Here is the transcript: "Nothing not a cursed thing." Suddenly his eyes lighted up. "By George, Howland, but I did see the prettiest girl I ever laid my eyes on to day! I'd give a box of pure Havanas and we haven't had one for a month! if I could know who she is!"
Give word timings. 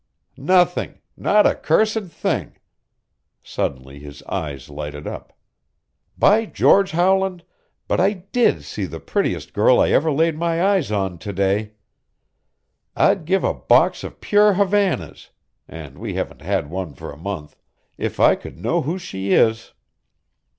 "Nothing 0.35 0.97
not 1.15 1.45
a 1.45 1.53
cursed 1.53 2.05
thing." 2.05 2.57
Suddenly 3.43 3.99
his 3.99 4.23
eyes 4.23 4.67
lighted 4.67 5.05
up. 5.05 5.31
"By 6.17 6.47
George, 6.47 6.89
Howland, 6.89 7.43
but 7.87 7.99
I 7.99 8.13
did 8.13 8.63
see 8.63 8.85
the 8.85 8.99
prettiest 8.99 9.53
girl 9.53 9.79
I 9.79 9.91
ever 9.91 10.11
laid 10.11 10.35
my 10.35 10.65
eyes 10.65 10.91
on 10.91 11.19
to 11.19 11.31
day! 11.31 11.73
I'd 12.95 13.25
give 13.25 13.43
a 13.43 13.53
box 13.53 14.03
of 14.03 14.19
pure 14.21 14.53
Havanas 14.53 15.29
and 15.67 15.99
we 15.99 16.15
haven't 16.15 16.41
had 16.41 16.71
one 16.71 16.95
for 16.95 17.11
a 17.11 17.15
month! 17.15 17.55
if 17.95 18.19
I 18.19 18.33
could 18.33 18.57
know 18.57 18.81
who 18.81 18.97
she 18.97 19.33
is!" 19.33 19.71